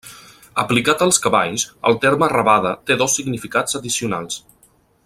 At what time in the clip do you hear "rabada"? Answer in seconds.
2.33-2.73